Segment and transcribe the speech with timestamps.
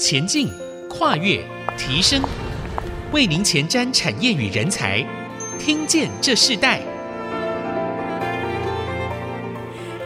[0.00, 0.48] 前进、
[0.88, 1.44] 跨越、
[1.76, 2.22] 提升，
[3.12, 5.06] 为您前瞻产业与人才。
[5.58, 6.80] 听见这世代，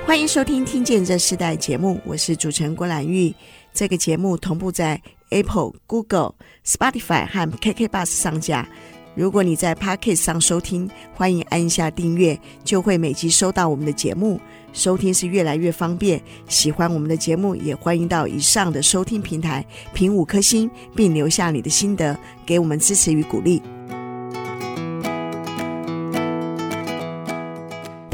[0.05, 3.33] 欢迎收听《听见这世代》节目，我是主持人郭兰玉。
[3.73, 6.35] 这个节目同步在 Apple、Google、
[6.67, 8.69] Spotify 和 KK Bus 上架。
[9.15, 14.41] 如果你在 Podcast 上收听，欢迎按下订阅，就会每集收到我们的节目。
[14.73, 16.21] 收听是越来越方便。
[16.49, 23.63] 喜欢我们的节目，也欢迎到以上的收听平台评五颗星，并留下你的心得，给我们支持与鼓励。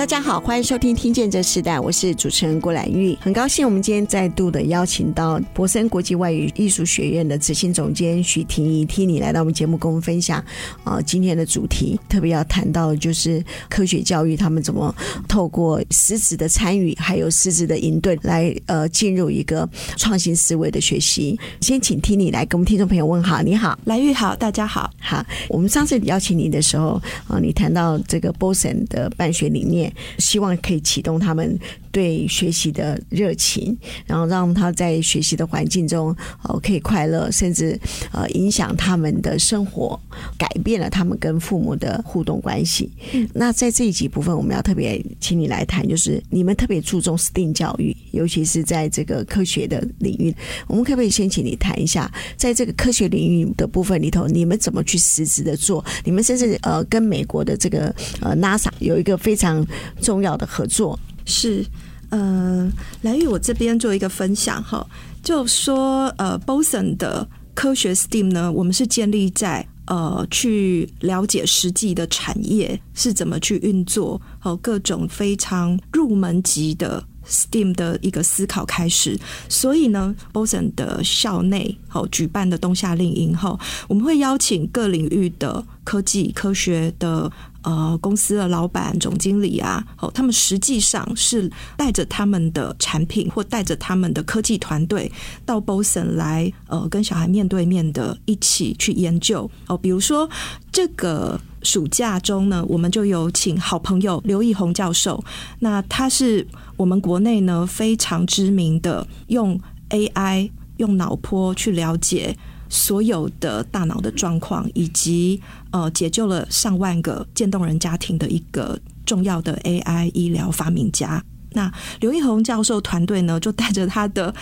[0.01, 3.15] 大家好，欢迎收听《听见这时代》，我是主持人郭兰玉。
[3.21, 10.39] 很高兴我们今天再度的邀请到博森国际外语艺术学院的执行总监徐婷宜 Tinny 来到我们节目，跟我们分享
[10.85, 12.01] 啊、呃、今天的主题。
[12.09, 14.95] 特别要谈到就是科学教育，他们怎么
[15.29, 21.39] 透过实质的参与，还有实质的营队，来呃进入一个创新思维的学习。
[21.61, 24.91] 先请 Tinny 来跟我们听众朋友问好，你好，兰玉好，大家好。
[24.99, 26.93] 好，我们上次邀请你的时候
[27.27, 29.90] 啊、呃，你谈到这个 BOSON 的办学理念。
[30.19, 31.59] 希望可以启动他们
[31.91, 37.79] 对学习的热情，然后让他在学习的环境中哦可以快乐，甚至
[38.13, 39.99] 呃影响他们的生活，
[40.39, 42.91] 改变了他们跟父母的互动关系。
[43.13, 50.35] 嗯、那在这一集部分，我们要特别请你来谈，就是你们特别注重 STEAM 教育，尤其是在这个科学的领域。
[50.67, 55.85] 我们可不可以先请你谈一下，在这个科学领域的部分里头，你们怎么去实质的做？
[56.05, 59.67] 你们甚至呃跟美国的这个呃 NASA 有一个非常
[60.01, 60.99] 重要的合作。
[61.31, 61.65] 是，
[62.11, 62.69] 呃，
[63.03, 64.85] 兰玉，我这边做一个分享哈，
[65.23, 79.17] 就说呃，BOSON 的科学 STEAM 呢，我们是建立在呃，去了解实际的产业是怎么去运作，和各种非常入门级的 STEAM 的一个思考开始。
[79.49, 83.59] 所以呢，BOSON 的校内好举办的冬夏令营后，
[83.89, 87.31] 我们会邀请各领域的科技科学的。
[87.63, 95.11] 呃，公司的老板、总经理啊，哦，他们实际上是带着他们的产品或带着他们的科技团队
[95.45, 99.51] 到 BOSON 来，呃，跟小孩面对面的一起去研究。
[99.67, 100.29] 哦，比如说
[100.73, 105.23] 这个暑假中呢，我们就有请好朋友刘奕宏教授，
[105.59, 109.61] 那他是我们国内呢非常知名的用
[109.91, 112.37] AI 用脑波去了解。
[112.73, 121.23] 所有的大脑的状况，以及呃解救了上万个渐冻人家庭的一个重要的 AI 医疗发明家。
[121.53, 124.33] 那刘奕宏教授团队呢，就带着他的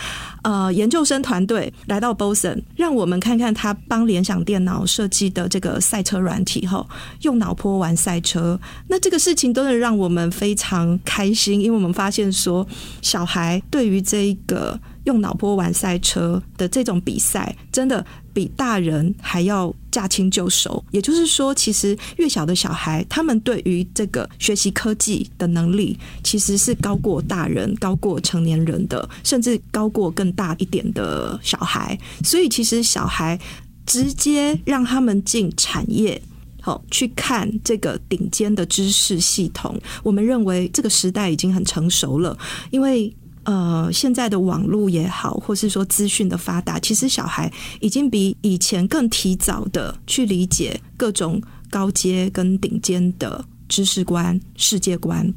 [0.43, 6.87] 呃研究生团队来到 BOSON，让我们看看他帮联想电脑设计的这个赛车软体后，
[7.21, 8.59] 用脑波玩赛车。
[8.87, 12.67] 那这个事情都能让我们非常开心，因为我们发现说，
[13.01, 14.79] 小孩对于这一个。
[15.09, 20.85] 用脑波玩赛车的这种比赛，真的比大人还要驾轻就熟。
[20.91, 31.97] 也就是说，其实越小的小孩，他们对于这个学习科技的能力，其实是高过大人、高过成年人的，甚至高过更大一点的小孩。
[32.23, 33.39] 所以，其实小孩
[33.87, 36.21] 直接让他们进产业，
[36.61, 39.75] 好去看这个顶尖的知识系统。
[40.03, 42.37] 我们认为这个时代已经很成熟了，
[42.69, 43.11] 因为。
[43.43, 55.31] 呃，现在的网络也好，或是说资讯的发达，其实小孩已经比以前更提早的去理解各种高阶跟顶尖的知识观、世界观。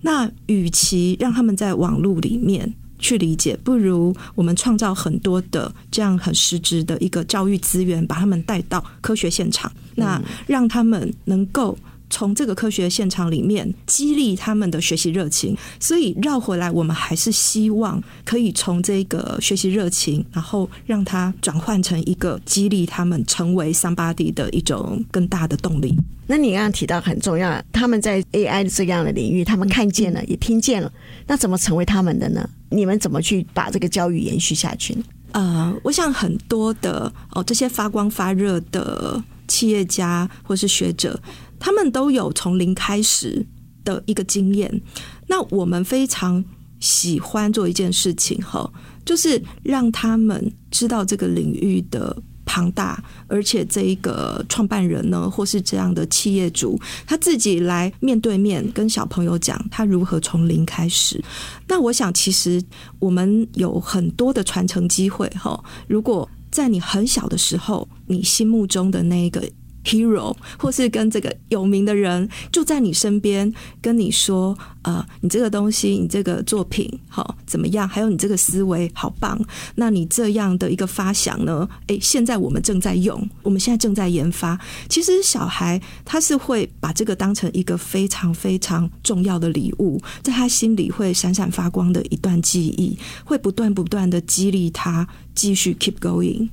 [0.00, 11.78] 那与其让他们在网络里面去理解，不如我们创造很多的这样很实质的一个教育资源，把他们带到科学现场，那让他们能够。
[12.14, 25.98] 从这个科学现场里面激励他们的学习热情，所以绕回来，我们还是希望可以从这个学习热情，然后让它转换成一个激励他们成为 somebody 的一种更大的动力。
[26.28, 30.92] 那你刚刚提到很重要，他们在 AI 这样的领域，他们看见了，也听见了，
[31.26, 32.48] 那怎么成为他们的呢？
[32.70, 35.02] 你们怎么去把这个教育延续下去呢？
[35.32, 41.20] 呃，我想很多的哦，这些发光发热的企业家或是学者。
[41.64, 43.42] 他们都有从零开始
[43.84, 44.82] 的一个经验，
[45.26, 46.44] 那我们非常
[46.78, 48.70] 喜欢做一件事情哈，
[49.02, 52.14] 就是让他们知道这个领域的
[52.44, 61.18] 庞大，而且这一个创办人呢，或是这样的企业主，他自己来面对面跟小朋友讲他如何从零开始。
[61.66, 62.62] 那我想，其实
[62.98, 65.58] 我们有很多的传承机会哈。
[65.88, 69.42] 如果在你很小的时候，你心目中的那个。
[69.84, 77.86] hero，或是跟这个有名的人就在你身边跟你说，呃，你这个东西，你这个作品好怎么样？
[77.86, 79.38] 还有你这个思维好棒。
[79.76, 81.68] 那你这样的一个发想呢？
[81.86, 84.58] 诶，现在我们正在用，我们现在正在研发。
[84.88, 96.48] 其实小孩他是会把这个当成一个非常非常重要的礼物，在他心里会闪闪发光的一段记忆，会不断不断的激励他继续 keep going。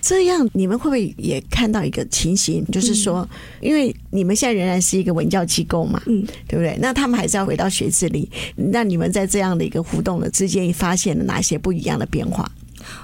[0.00, 3.28] 这样你们会不会也看到一个情形，就是说，
[3.60, 6.76] 因为你们现在仍然是一个文教机构嘛，嗯，对不对？
[6.80, 8.30] 那他们还是要回到学制里。
[8.56, 12.50] 那你们在这样的一个互动的之间，发现了哪些不一样的变化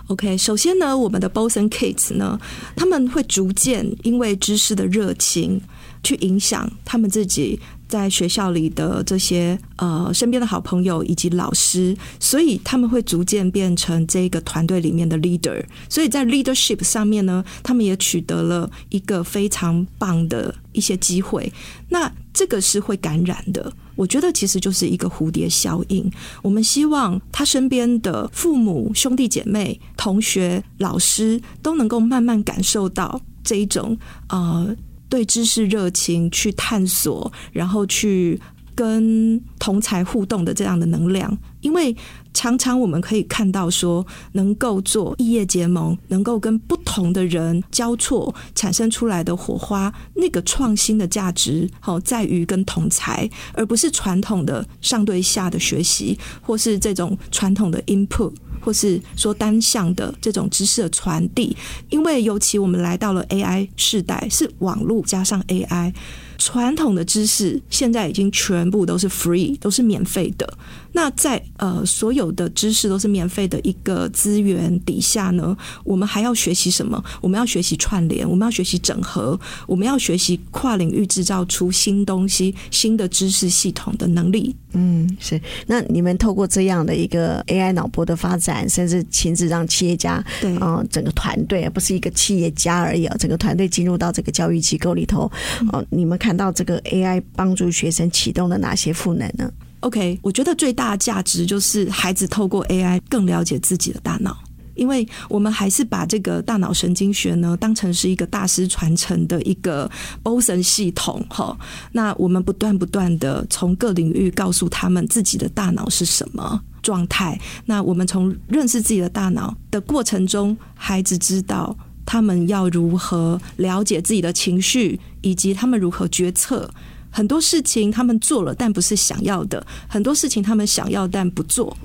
[0.07, 2.41] ？OK，首先呢，我们的 Boys and Kids 呢，
[2.77, 5.61] 他们会逐渐因为知识的热情
[6.03, 7.61] 去影响他们自己。
[7.89, 15.63] 在学校里的这些呃身边的好朋友以及老师，所以他们会逐渐变成这个团队里面的 leader。
[15.89, 21.53] 所以在 leadership 上面呢，他们也取得了一个非常棒的一些机会。
[21.89, 26.11] 那这个是会感染的，我觉得其实就是一个蝴蝶效应。
[26.43, 33.97] 我们希望他身边的父母、兄弟姐妹、同学、老师都能够慢慢感受到这一种
[34.29, 34.75] 呃。
[35.15, 38.41] 对知识热情去探索，然后去
[38.75, 41.95] 跟同才互动的这样的能量，因为
[42.33, 58.33] 常常我们可以看到说，能够做异业结盟，能够跟不同的人交错产生出来的火花，那个创新的价值，好在于跟同才，而不是传统的上对下的学习，或是这种传统的 input。
[58.65, 61.55] 或是说单向的这种知识的传递，
[61.91, 65.93] 因为尤其我们来到了 AI 时代，是网络加上 AI。
[66.39, 70.47] 传统的知识现在已经全部都是 free，都是免费的。
[70.93, 77.03] 那在呃所有的知识都是免费的一个资源底下呢，我们还要学习什么？
[77.21, 84.55] 我们要学习串联，我们要学习整合，我们要学习跨领域制造出新东西、新的知识系统的能力。
[84.73, 85.41] 嗯，是。
[85.67, 104.35] 那你们透过这样的一个 AI 脑波的发展，甚至亲自让企业家对啊、呃，整个团队而不是一个企业家而已啊，整个团队进入到这个教育机构里头哦、嗯呃，你们看到这个 AI 帮助学生启动了哪些赋能呢？OK，我觉得最大的价值就是孩子透过 AI 更了解自己的大脑，
[104.75, 109.91] 因为我们还是把这个大脑神经学呢当成是一个大师传承的一个
[110.23, 111.55] Boson 系统哈。
[111.93, 117.39] 那我们不断不断的从各领域告诉他们自己的大脑是什么状态。
[117.67, 121.77] 那我们从认识自己的大脑的过程中，孩子知道。
[122.05, 126.69] 他们要如何了解自己的情绪，以及他们如何决策？
[127.11, 131.77] 很多事情他们做了，但不是想要的；很多事情他们想要，但不做。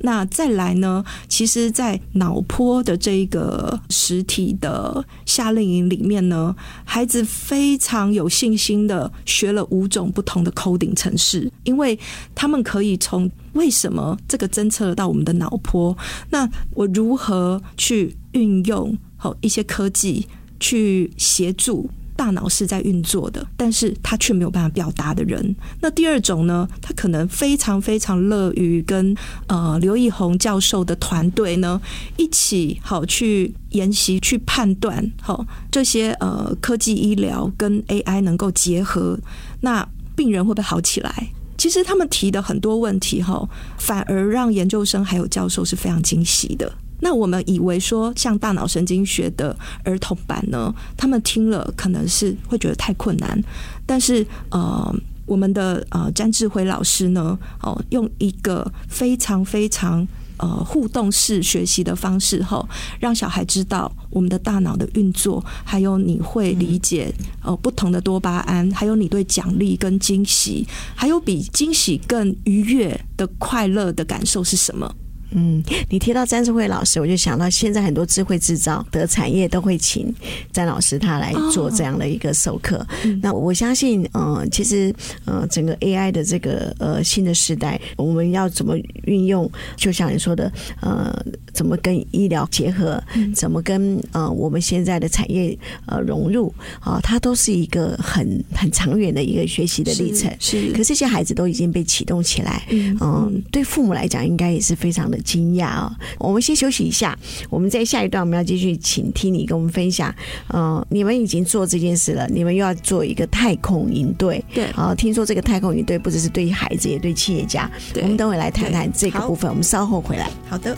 [0.00, 1.04] 那再来呢？
[1.28, 6.54] 其实，在脑波的这一个实体的夏令营里面呢，
[6.84, 11.98] 孩子非常有信心的学了五种不同的 coding 程式，因为
[12.32, 15.96] 他们可以从为什么这个侦测到我们的脑波，
[16.30, 18.96] 那我如何去运用？
[19.18, 20.26] 好，一些科技
[20.58, 25.54] 去协助大脑是在运作的，但是他却没有办法表达的人。
[25.80, 29.14] 那第二种呢，他可能非常非常乐于跟
[29.46, 31.80] 呃刘奕宏教授的团队呢
[32.16, 39.16] 一起好去研习、去判断，好这些呃科技医疗跟 AI 能够结合，
[39.60, 41.28] 那病人会不会好起来？
[41.56, 43.48] 其实他们提的很多问题哈，
[43.78, 46.72] 反而让研究生还有教授是非常惊喜的。
[47.00, 53.40] 那我们以为说，像大脑神经学的儿童版呢，他们听了可能是会觉得太困难。
[53.86, 60.06] 但是呃，我们的呃詹志辉老师呢，哦，用一个非常非常
[60.38, 67.12] 呃互动式学习的方式，后，让小孩知道我们的大脑的运作，还有你会理解
[67.42, 74.92] 呃不同的多巴胺，还有你对奖励跟惊喜，还有比惊喜更愉悦的快乐的感受是什么？
[75.30, 80.12] 嗯，你提到詹志慧老师，我就想到现在很多智慧制造的产业都会请
[80.52, 82.78] 詹老师他来做这样的一个授课。
[82.78, 82.86] 哦、
[83.22, 84.94] 那我相信，嗯、呃，其实，
[85.26, 89.50] 呃，整个 AI 的这个呃新的时代，我们要怎么运用？
[89.76, 91.14] 就像你说的，呃，
[91.52, 93.02] 怎么跟医疗结合？
[93.34, 96.48] 怎么跟呃我们现在的产业呃融入？
[96.80, 100.30] 啊、呃，它都是一个很很长远的一个学习的历程。
[100.40, 102.66] 是，是可这些孩子都已经被启动起来。
[102.70, 105.17] 嗯、呃，对父母来讲，应该也是非常的。
[105.20, 105.92] 惊讶啊！
[106.18, 107.18] 我们先休息一下，
[107.50, 110.14] 我们在下一段我们要继续请 Tini 跟我们分享。
[110.48, 114.44] 嗯、呃，你们已经做这件事了，你们又要做一个太空营队。
[114.52, 117.70] 对，啊，听说这个太空营队不只是对于孩子，也对企业家。
[117.92, 119.48] 对，我们等会来谈谈这个部分。
[119.50, 120.30] 我们稍后回来。
[120.48, 120.76] 好的。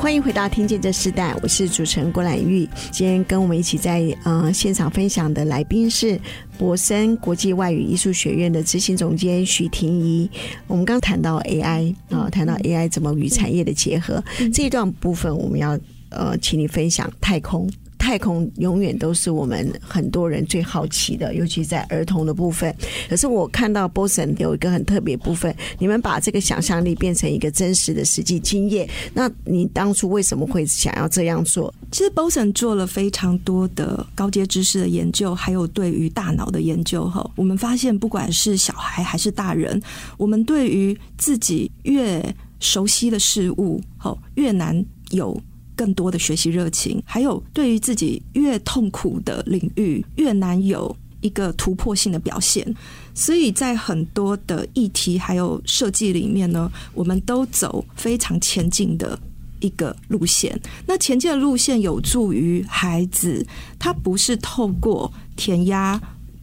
[0.00, 2.66] 欢迎回到《听见这时代》，我是主持人郭兰玉。
[2.92, 6.18] 今天跟我们一起在呃现场分享的来宾是
[6.56, 10.30] 博森国际外语艺术学院的执行总监许婷怡。
[10.68, 14.22] 我们刚谈到 AI 啊、呃，谈到 AI 怎么与产业的结合，
[14.54, 15.76] 这一段部分我们要
[16.10, 17.68] 呃，请你分享太空。
[18.08, 22.74] 太空永远都是我们很多人最好奇的，尤其在儿童的部分。
[23.06, 28.88] 可是我看到 Boson 有一个很特别部分，你们把这个想象力变成一个真实的实际经验。
[29.12, 31.74] 那你当初为什么会想要这样做？
[31.92, 37.06] 其实 Boson 做了非常多的高阶知识的研究，还有对于大脑的研究。
[37.10, 39.78] 哈，我们发现不管是小孩还是大人，
[40.16, 42.24] 我们对于自己越
[42.58, 45.38] 熟悉的事物，好越难有。
[45.78, 52.74] 更多的学习热情，还有对于自己越痛苦的领域，越难有一个突破性的表现。
[53.14, 59.16] 所以在很多的议题还有设计里面呢，我们都走非常前进的
[59.60, 60.60] 一个路线。
[60.84, 63.46] 那前进的路线有助于孩子，
[63.78, 66.00] 他不是透过填鸭。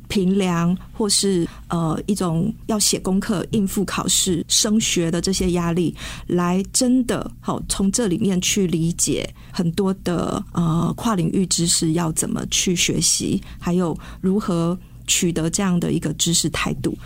[0.07, 5.95] 评量或是呃一种要写功课、应付考试、升学的这些压力，
[6.27, 16.97] 来真的好从这里面去理解很多的呃跨领域知识要怎么去学习，还有如何取得这样的一个知识态度。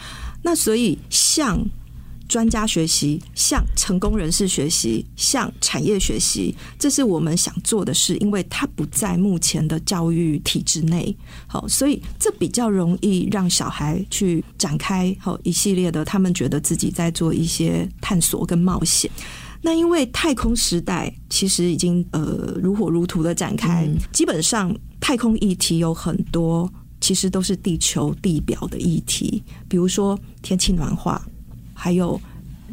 [0.41, 1.59] 那所以像。
[2.29, 11.13] 专家学习，向成功人士学习，向产业学习，这是我们想做的事，因为它不在目前的教育体制内。
[11.47, 19.09] 好，所以这比较容易让小孩去展开好一系列的，他们觉得自己在做一些探索跟冒险。
[19.61, 26.71] 那因为太空时代其实已经呃如火如荼的展开，嗯、基本上太空议题有很多，
[27.01, 31.19] 其实都是地球地表的议题，比如说天气暖化。
[31.81, 32.19] 还有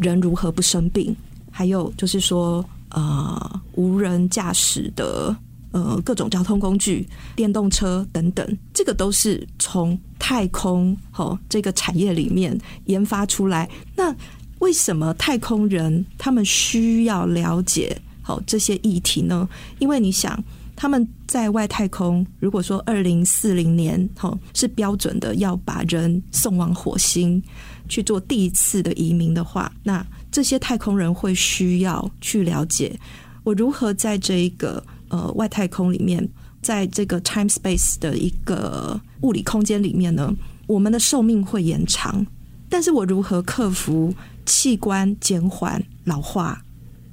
[0.00, 1.14] 人如何不生病？
[1.52, 5.34] 还有就是说，呃，无人驾驶的
[5.70, 13.70] 呃各种交通工具、电动车等等，这个都是从太空哦这个产业里面研发出来。
[13.94, 14.12] 那
[14.58, 19.48] 为什么太空人他们需要了解好这些议题呢？
[19.78, 20.42] 因为你想，
[20.74, 27.40] 他们在外太空，如果说二零四零年哦是标准的要把人送往火星。
[27.88, 32.98] 去做第一次的移民的话，那这些太空人会需要去了解
[33.42, 36.28] 我如何在这一个呃外太空里面，
[36.60, 40.34] 在这个 time space 的一个物理空间里面呢，
[40.66, 42.26] 我们的寿命会延长，
[42.68, 44.12] 但是我如何克服
[44.44, 46.60] 器官减缓老化？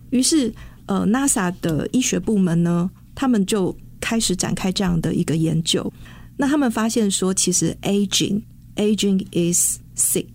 [0.10, 0.54] 于是
[0.88, 5.92] 呃 NASA 的医学部门呢，他们就开始展开这样的一个研究。
[6.36, 8.42] 那他们发现说，其实 aging
[8.76, 10.26] aging is sick。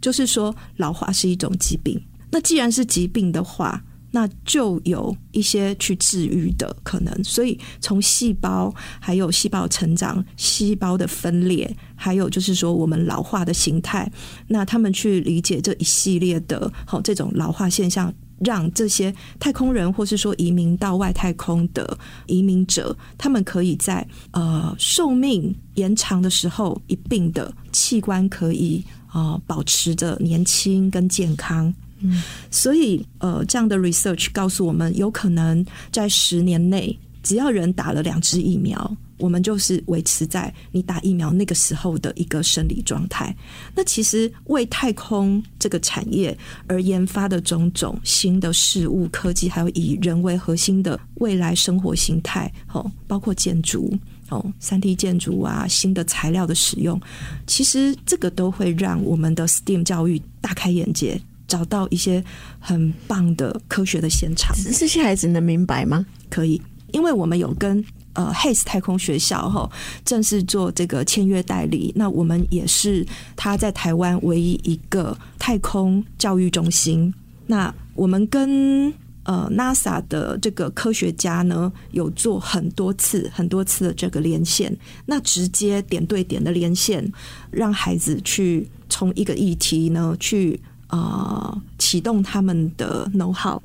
[0.00, 2.00] 就是说，老化是一种疾病。
[2.30, 7.24] 那既然是疾病的话，那就有一些去治愈的可能。
[7.24, 14.10] 所以，从细胞，还有细胞成长、细胞的分裂，还有就是说我们老化的形态，
[14.48, 28.84] 那他们去理解这一系列的好这种老化现象，让这些太空人，或是说移民到外太空的移民者，他们可以在呃寿命延长的时候，一并的器官可以。
[29.12, 43.34] 啊、呃，保持着年轻跟健康，嗯，所以呃，这样的 research 告诉我们，有可能在十年内，只要人打了两支疫苗，我们就是维持在你打疫苗那个时候的一个生理状态。
[43.74, 46.36] 那其实为太空这个产业
[46.66, 53.92] 而研发的种种新的事物、科技，还有以人为核心的未来生活形态，哦，包括建筑。
[54.30, 57.00] 哦，三 D 建筑啊，新的材料的使用，
[57.48, 62.22] 其实这个都会让我们的 STEAM 教育大开眼界，找到一些
[62.60, 64.54] 很棒的科学的现场。
[64.72, 66.06] 这些孩子能明白吗？
[66.28, 66.62] 可以，
[66.92, 67.84] 因为我们有跟
[68.20, 69.70] 呃，Hays 太空学校哈
[70.04, 77.12] 正式做这个签约代理，那我们也是他在台湾唯一一个太空教育中心。
[77.46, 78.92] 那我们跟
[79.24, 84.74] 呃，NASA 的这个科学家呢，有做很多次、很多次的这个连线，
[85.06, 87.10] 那直接点对点的连线，
[87.50, 93.60] 让孩子去从一个议题呢，去呃启动他们的 know how。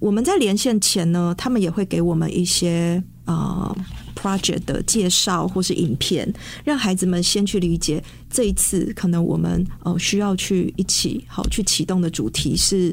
[0.00, 3.76] 我们在连线前呢，他们也会给我们一些呃
[4.16, 6.26] project 的介绍或是影片，
[6.64, 12.92] 让孩子们先去理解这一次可能我们呃需要去一起好去启动的主题是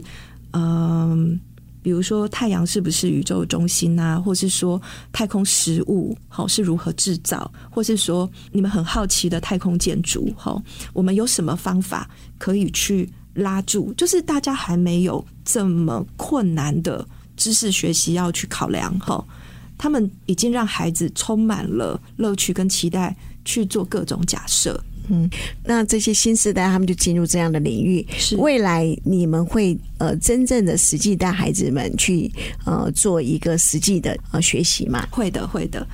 [0.52, 1.40] 嗯。
[1.86, 4.20] 比如说太阳是不是宇宙中心啊？
[4.20, 7.52] 或是说太空食物好是如何制造？
[7.70, 10.60] 或是说你们很好奇的太空建筑好，
[10.94, 13.94] 我们有什么方法可以去拉住？
[13.94, 19.24] 就是大家还没有这么困难的知识学习要去考量哈，
[19.78, 24.80] 他们已经让孩子充满了乐趣跟期待去做各种假设。
[25.08, 25.30] 嗯，
[25.64, 32.32] 那这些新时代他们就进入这样的领域，是未来你们会呃真正的实际带孩子们去
[32.66, 35.08] 呃做一个实际的呃学习吗？
[35.12, 35.86] 会的，会的。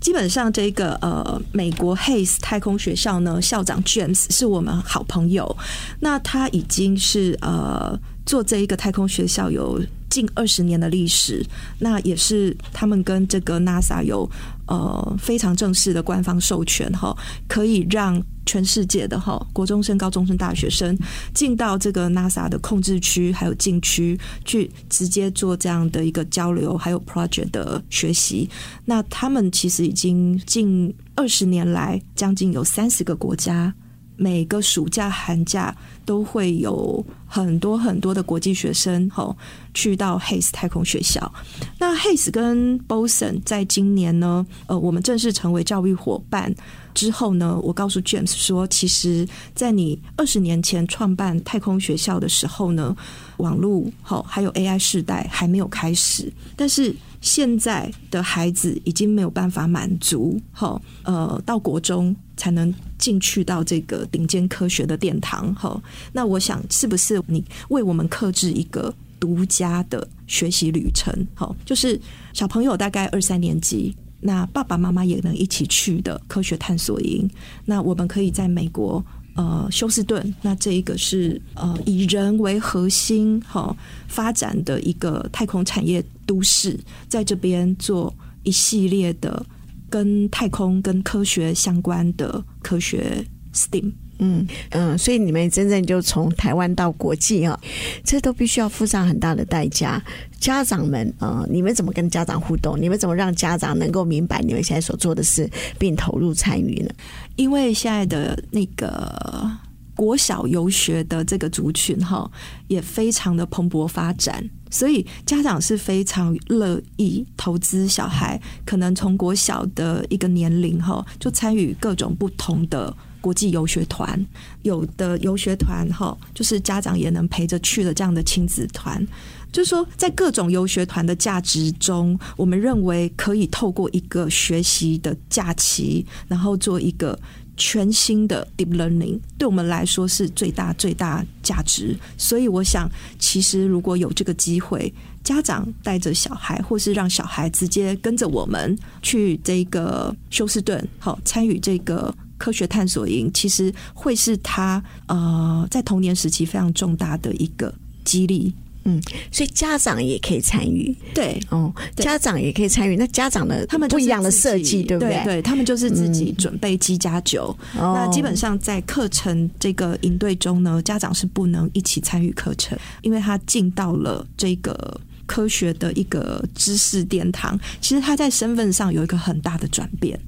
[0.00, 5.56] 基本上，这个呃，美国 Hayes 太空学校呢，校长 James 是我们好朋友。
[5.98, 9.82] 那他已经是呃做这一个太空学校有
[10.18, 11.44] 近二十年的历史。
[11.78, 14.28] 那也是他们跟这个 NASA 有
[14.66, 18.22] 呃非常正式的官方授权哈，可以让。
[18.48, 20.96] 全世界的哈国中生、高中生、大学生
[21.34, 28.48] 进到这个 NASA 的控制区，还有禁区去直接做这样的一个交流，还有 project 的学习。
[28.86, 33.74] 那他们其实已经近二十年来，将近有三十个国家。
[34.18, 39.34] 每个暑假、寒假都会有很多很多的国际学生吼
[39.72, 41.32] 去到 Hayes 太空学校。
[41.78, 46.52] 那 Hayes 跟 Boson 在今年呢，呃，我们正式成为教育伙伴
[46.92, 52.96] 之后呢，我告诉 James 说，其实，在你二十年前创办太空学校的时候呢，
[53.36, 62.74] 网络吼还有 AI 时代还没有开始，但是现在的孩子已经没有办法满足哈呃，到国中才能。
[62.98, 65.80] 进去到这个顶尖科学的殿堂，哈，
[66.12, 71.14] 那我想是不是你为我们克制一个独家的学习旅程？
[71.32, 71.98] 好，就是
[72.32, 77.30] 小朋友大概二三年级，那爸爸妈妈也能一起去的科学探索营。
[77.64, 79.02] 那我们可以在美国，
[79.38, 83.74] 呃，休斯顿，那这一个是呃以人为核心，哈，
[84.08, 86.78] 发展的一个太空产业都市，
[87.08, 89.46] 在这边做一系列的。
[89.90, 97.58] 跟太空、跟科学相关的科学 STEAM，嗯嗯，所以你们真正就从台湾到国际啊，
[98.04, 100.02] 这都必须要付上很大的代价。
[100.40, 102.80] 家长们啊，你们怎么跟家长互动？
[102.80, 106.90] 你们怎么让家长能够明白你们现在所做的事，并投入参与呢？
[107.36, 109.50] 因为现在的那个
[109.94, 112.30] 国小游学的这个族群哈，
[112.68, 114.48] 也非常的蓬勃发展。
[114.70, 124.24] 所以家长是非常乐意投资小孩，可能从国小的一个年龄哈，就参与各种不同的国际游学团。
[124.62, 129.06] 有的游学团哈，就是家长也能陪着去的这样的亲子团。
[129.50, 137.18] 就是说，在各种游学团的价值中，我们认为可以透过一个学习的假期，然后做一个。
[137.60, 157.74] 全新的 deep learning 对我们来说是最大最大价值，所以我想，其实如果有这个机会，家长带着小孩，或是让小孩直接跟着我们去这个休斯顿，好参与这个科学探索营，其实会是他呃在童年时期非常重大的一个
[158.04, 158.54] 激励。
[158.84, 158.98] 嗯，
[159.30, 162.96] 所以家长也可以参与，对，哦，家长也可以参与。
[162.96, 165.22] 那家长的他们不一样的设计，对不对？
[165.24, 167.54] 对，他们就是自己准备机加酒。
[167.74, 177.56] 嗯、那基本上在课程这个营队中呢，家长是不能一起参与课程，因为他进到了这个科学的一个知识殿堂。
[177.80, 180.18] 其实他在身份上有一个很大的转变，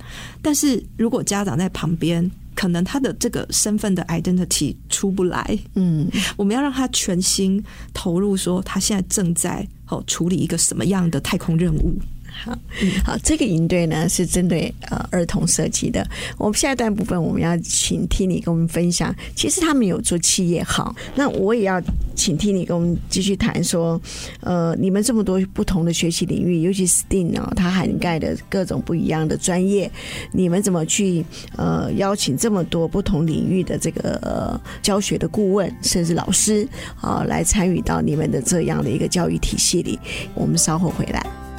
[0.41, 2.31] 但是如果家长在旁边。
[2.53, 7.63] 可能他的这个身份的 identity 出不来，嗯，我们要让他全心
[7.95, 11.99] 投入，说他现在正在哦处理一个什么样的太空任务。
[12.43, 12.59] 好，
[13.05, 16.07] 好，这个营队呢是针对呃儿童设计的。
[16.39, 21.81] 我们下一段部分我们要请听你跟我们分享，其实他们有做企业号，那我也要
[22.15, 24.01] 请听你跟我们继续谈说，
[24.41, 29.91] 呃，你们这么多不同的学习领域，尤其是 STEAM 呢，它涵盖的各种不一样的专业，
[30.33, 31.23] 你们怎么去
[31.57, 36.67] 呃邀请这么多不同领域的这个、呃、教学的顾问，甚至老师
[37.03, 39.99] 啊、来参与到你们的这样的一个教育体系里？
[40.35, 41.50] 我们稍后回来。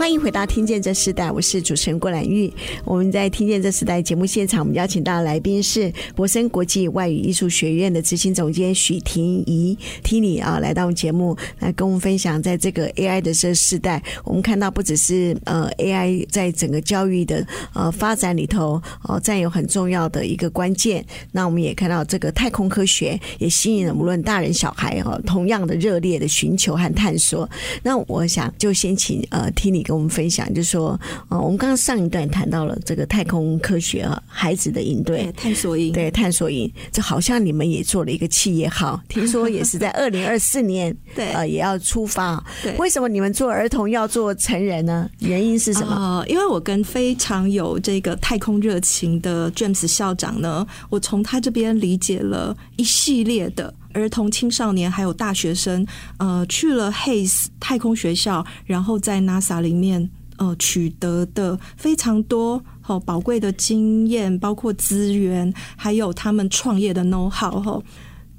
[0.00, 2.50] 欢迎回到《听见这时代》，我是主持人郭兰玉。
[2.86, 27.46] 我们在《听见这时代》节目现场，我们邀请到的来宾是博森国际外语艺术学院的执行总监许婷怡 Tini 啊，来到我们节目来跟我们分享，在这个 AI 的这个时代，我们看到不只是呃 AI 在整个教育的呃发展里头哦占有很重要的一个关键，那我们也看到这个太空科学也吸引了无论大人小孩哈同样的热烈的寻求和探索。
[27.82, 30.98] 那我想就先请呃 Tini 跟我们分享，就是说，
[31.28, 42.40] 呃，我们刚刚上一段谈到了这个太空科学啊，孩子的营队探索营，对探索营，这好像你们也做了一个企业号，听说也是在二零二四年， 对，呃，也要出发。
[42.62, 45.10] 对，为什么你们做儿童要做成人呢？
[45.18, 45.92] 原因是什么？
[45.92, 53.74] 呃，因为我跟非常有这个太空热情的 James 校长呢，我从他这边理解了一系列的。
[53.92, 55.86] 儿童、青少年还有大学生，
[56.18, 67.82] 呃，去了 Hays 太空学校，然后在 NASA 里面，呃，取得的非常多好宝贵的经验，包括资源，还有他们创业的 know how 哈。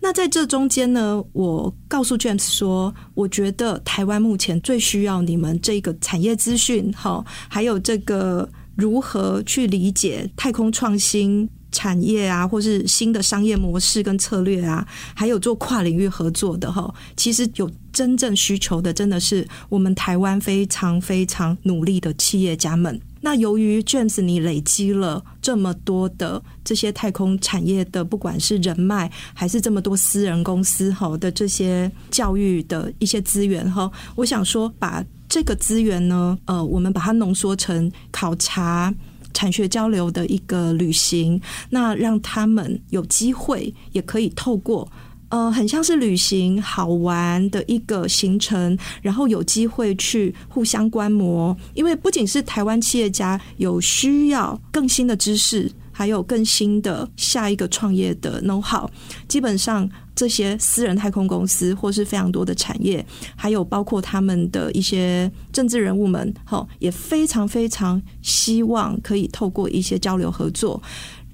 [0.04, 11.48] 那在这中间呢，我告诉 James 说，我觉得台湾目前最需要你们这个产业资讯，好，还有这个如何去理解太空创新。
[11.72, 23.00] 产业啊，或是新的商业模式跟策略啊，还有做跨领域合作的哈，其实有真正需求的，真的是我们台湾非常非常努力的企业家们。
[23.24, 38.92] 那由于 James 你累积了这么多的这些太空产业的，不管是人脉，还是这么多私人公司哈的这些教育的一些资源哈，我想说把这个资源呢，呃，我们把它浓缩成考察。
[39.34, 41.40] 产学交流的一个旅行，
[41.70, 44.90] 那让他们有机会，也可以透过
[45.30, 51.56] 呃，很像是旅行好玩的一个行程，然后有机会去互相观摩。
[51.74, 55.72] 因为不仅是台湾企业家有需要更新的知识。
[55.94, 58.90] 还有更新的下一个创业的 know how，
[59.28, 59.88] 基本上
[60.22, 63.04] 这些私人太空公司或是非常多的产业，
[63.36, 70.80] 还有包括他们的一些政治人物们，哈，也非常非常希望可以透过一些交流合作，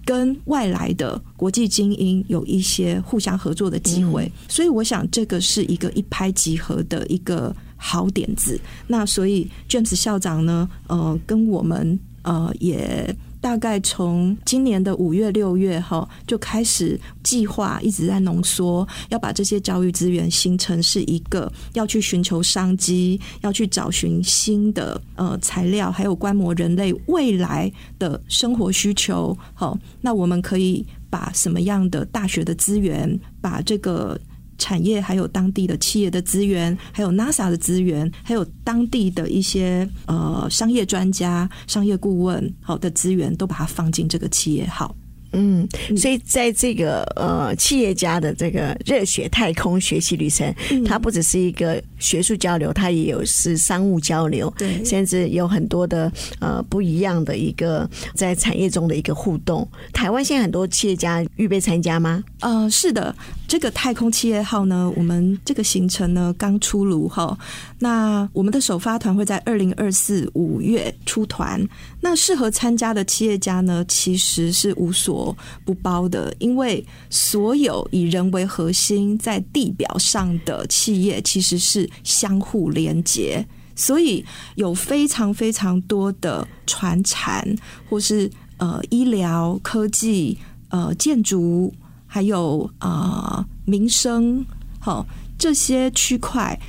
[0.06, 4.24] 跟外来的国际精英有一些互相合作的机会。
[4.24, 4.32] 嗯。
[4.48, 8.58] 所以我想这个是一个一拍即合的一个好点子。
[8.88, 13.14] 那所以 James 校长呢，呃，跟我们呃也。
[13.40, 29.38] 大概从今年的五月六月哈，就开始计划，一直在浓缩，要把这些教育资源形成是一个要去寻求商机，要去找寻新的呃材料，还有观摩人类未来的生活需求。
[29.54, 34.20] 好，那我们可以把什么样的大学的资源，把这个。
[34.58, 44.96] 产业还有当地的企业的资源，还有 NASA 的资源，还有当地的一些呃商业专家、商业顾问好的资源，都把它放进这个企业号。
[45.34, 59.68] 嗯，所以在这个呃企业家的这个热血太空学习旅程，嗯，它不只是一个学术交流，它也有是商务交流，对，甚至有很多的呃不一样的一个在产业中的一个互动。
[59.92, 62.24] 台湾现在很多企业家预备参加吗？
[62.40, 63.14] 呃，是的，
[63.48, 67.38] 这个太空企业号呢，我们这个行程呢刚出炉哈，
[67.80, 71.62] 那我们的首发团会在二零二四五月出团，
[72.00, 75.17] 那适合参加的企业家呢，其实是无所。
[75.66, 84.24] 不包的，因为所有以人为核心在地表上的企业其实是相互连接，所以
[84.56, 87.48] 有非常非常多的传产
[87.90, 90.38] 或是呃医疗科技
[90.70, 91.74] 呃建筑
[92.06, 92.90] 还有啊、
[93.38, 94.46] 呃、民生
[94.80, 95.06] 好
[95.38, 96.60] 这些区块。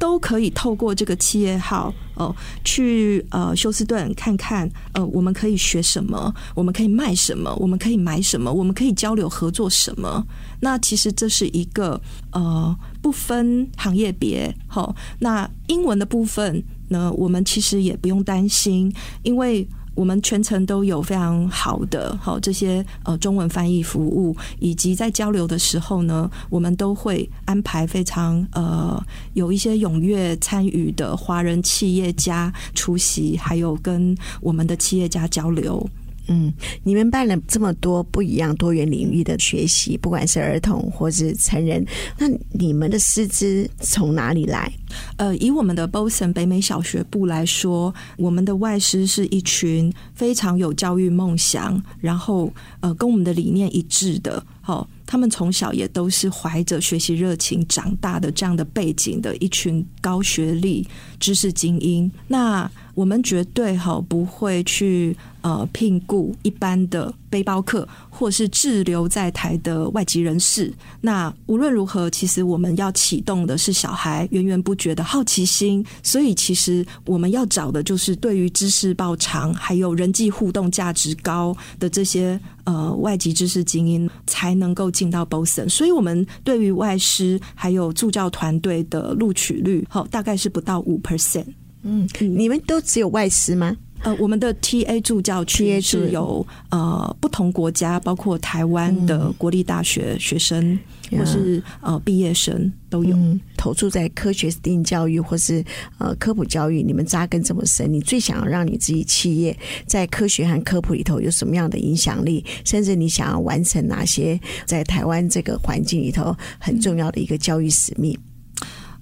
[0.00, 2.34] 都可以透过这个企业号哦，
[2.64, 10.26] 去呃休斯顿看看呃，我们可以学什么，我们可以卖什么，我们可以买什么，我们可以交流合作什么。
[10.60, 12.00] 那其实这是一个
[12.32, 18.90] 呃不分行业别，好，那英文的部分呢，我们其实也不用担心，
[19.22, 19.68] 因为。
[19.94, 29.02] 我们全程都有非常好的好这些呃中文翻译服务，以及在交流的时候呢，我们都会安排非常呃
[29.34, 35.88] 有一些踊跃参与的华人企业家出席，还有跟我们的企业家交流。
[36.32, 36.52] 嗯，
[36.84, 41.84] 你们办了这么多不一样多元领域的学习，不管是儿童或是成人，
[42.18, 44.72] 那你们的师资从哪里来？
[45.16, 60.86] 呃，以我们的 Boson 北美小学部来说，我们的外师是一群非常有教育梦想，然后呃跟我们的理念一致的，好，他们从小也都是怀着学习热情长大的这样的背景的一群高学历
[61.20, 62.10] 知识精英。
[62.26, 65.16] 那我们绝对好不会去。
[65.42, 70.70] 呃，聘雇一般的背包客，或是滞留在台的外籍人士。
[71.00, 75.82] 那无论如何，其实我们要启动的是小孩源源不绝的好奇心。
[76.02, 85.66] 所以，其实我们要找的就是对于知识爆长，还有人际互动价值高的这些呃外籍知识精英，才能够进到 Boson。
[85.70, 91.46] 所以，我们对于外师还有助教团队的录取率，好，大概是不到五 percent。
[91.82, 93.76] 嗯，你们都只有外师吗？
[94.02, 100.78] 呃，我们的 TA 助教区是有呃不同国家，包括台湾的国立大学学生，
[101.10, 105.62] 嗯、或是呃毕业生都有、嗯、投注在科学 STEAM 教育或是
[105.98, 106.82] 呃科普教育。
[106.82, 109.54] 你们扎根这么深，你最想要让你自己企业
[109.86, 112.42] 在科学和科普里头有什么样的影响力？
[112.64, 118.18] 甚至你想要完成哪些在台湾这个环境里头很重要的一个教育使命？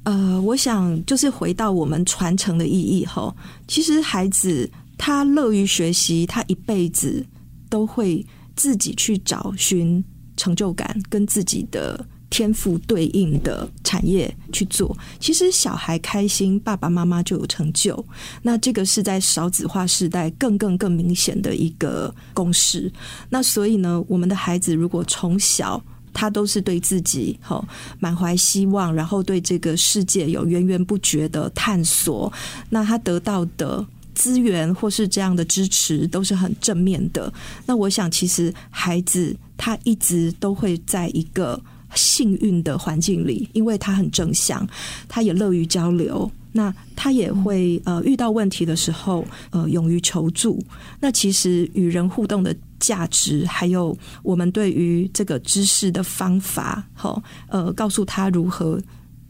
[0.04, 3.34] 呃，我想就是回到我们传承的意义后，
[3.66, 4.70] 其实孩子。
[5.00, 7.24] 他乐于学习，他一辈子
[7.70, 10.04] 都会自己去找寻
[10.36, 14.98] 成就感，跟自己的天赋对应的产业去做。
[15.20, 18.04] 其实小孩开心，爸爸妈妈就有成就。
[18.42, 22.92] 那这个是在少子化时代更更更明显的一个公式。
[23.30, 25.80] 那所以呢，我们的孩子如果从小
[26.18, 27.64] 他都是对自己好
[28.00, 32.32] 满怀希望，然后对这个世界有源源不绝的探索，
[32.68, 33.86] 那他得到的。
[34.14, 37.32] 资源或是这样的支持都是很正面的。
[37.64, 41.60] 那我想，其实孩子他一直都会在一个
[41.94, 44.68] 幸运的环境里，因为他很正向，
[45.06, 46.28] 他也乐于交流。
[46.50, 50.60] 那他也会呃遇到问题的时候呃勇于求助。
[50.98, 58.80] 那其实与人互动的价值，还有我们对于这个知识的方法，好呃告诉他如何。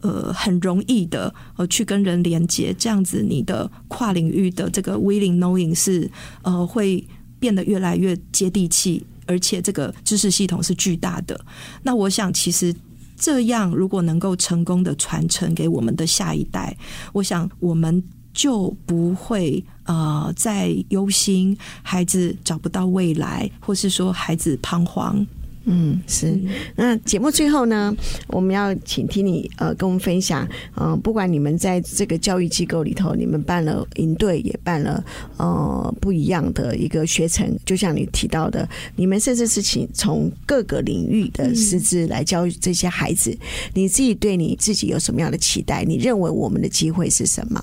[0.00, 6.08] 呃，很容易的呃，去跟人连接，这样子你的跨领域的这个 willing knowing 是
[6.42, 7.04] 呃，会
[7.40, 11.44] 变得越来越接地气，而且这个知识系统是巨大的。
[11.82, 12.72] 那我想，其实
[13.16, 16.76] 这样如果能够成功的传承给我们的下一代，
[17.12, 18.00] 我想我们
[18.32, 25.26] 就不会呃再忧心孩子找不到未来，或是说孩子彷徨。
[25.70, 26.40] 嗯，是。
[26.76, 27.94] 那节目最后呢，
[28.28, 35.04] 我们要请听你呃跟我们分享，嗯、不管你们在这个教育机构里头，你们办了营队，也办了
[35.36, 43.36] 呃不一样的一个学程，就像你提到的，你们甚至是请从各个领域的师资来教育这些孩子。
[43.74, 45.84] 你自己对你自己有什么样的期待？
[45.84, 47.62] 你认为我们的机会是什么？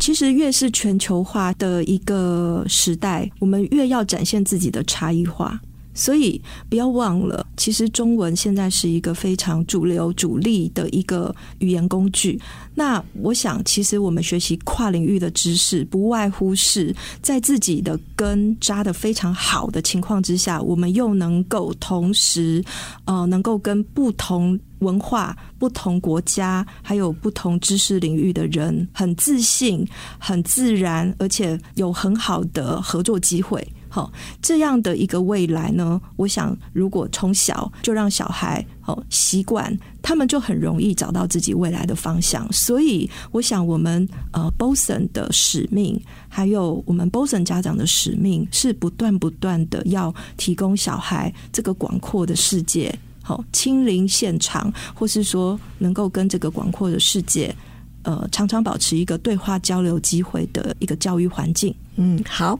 [0.00, 5.60] 其实越是全球化的一个时代，我们越要展现自己的差异化。
[5.92, 12.40] 所以不要忘了，其实中文现在是一个非常主流、主力的一个语言工具。
[12.74, 22.64] 那我想，其实我们学习跨领域的知识，不外乎是在自己的根扎得非常好的情况之下，我们又能够同时，
[23.04, 29.86] 呃，能够跟不同文化、不同国家，还有不同知识领域的人，很自信、
[30.18, 33.66] 很自然，而且有很好的合作机会。
[33.92, 42.46] 好，这样的一个未来呢，我想如果从小就让小孩好习惯，他们就很容易找到自己未来的方向。
[42.52, 52.96] 所以，我想我们呃 BOSON 的使命，还有我们 BOSON 家长的使命，是不断不断的要提供小孩这个广阔的世界，
[53.30, 57.54] 好亲临现场，或是说能够跟这个广阔的世界，
[58.02, 61.72] 呃，常常保持一个对话交流机会的一个教育环境。
[62.02, 62.58] 嗯，好，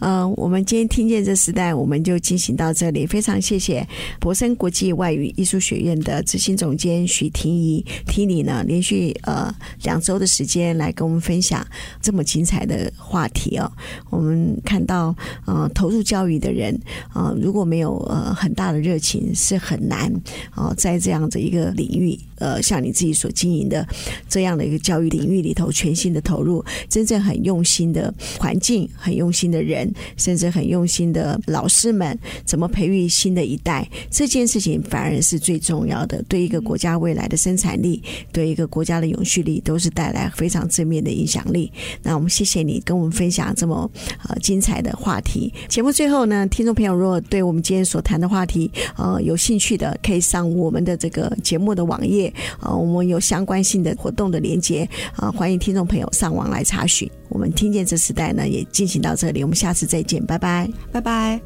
[0.00, 3.06] 呃，我们今天听见这时代，我们就进行到这里。
[3.06, 3.86] 非常谢谢
[4.18, 11.64] 博生国际外语艺术学院的执行总监许婷宜听你呢，连续呃两周的时间来跟我们分享
[12.02, 13.70] 这么精彩的话题哦。
[14.10, 15.14] 我们看到
[15.46, 16.74] 呃投入教育的人
[17.12, 20.12] 啊、呃，如果没有呃很大的热情，是很难
[20.50, 23.86] 啊、呃、在这样的一个领域呃像你自己所经营的
[24.28, 28.79] 这样的一个教育领域里头全心的投入，真正很用心的环境。
[28.94, 33.88] 很用心的人，甚至很用心的老师们，怎么培育新的一代？
[34.10, 41.72] 这件事情反而是最重要的，对一个国家未来的生产力，对一个国家的永续力，都是带来非常正面的影响力。
[42.02, 43.90] 那我们谢谢你跟我们分享这么
[44.28, 45.52] 呃精彩的话题。
[45.68, 57.10] 节目最后呢，听众朋友如果对我们今天所谈的话题呃有兴趣的，可以上我们的这个节目的网页啊、呃，我们有相关性的活动的连接啊、呃，欢迎听众朋友上网来查询。
[57.30, 61.40] 我们听见这时代呢，也进行到这里，我们下次再见，拜拜，拜拜。